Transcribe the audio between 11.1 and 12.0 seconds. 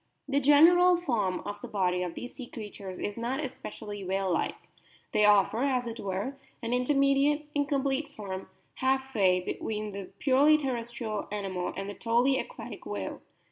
animal and the